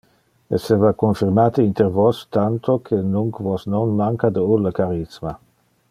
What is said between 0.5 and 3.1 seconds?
Esseva confirmate inter vos, tanto que